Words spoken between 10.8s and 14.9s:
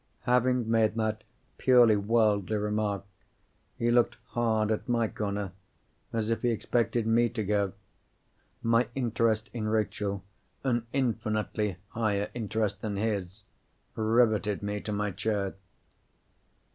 infinitely higher interest than his—riveted me